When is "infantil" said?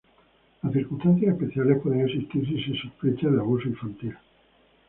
3.67-4.17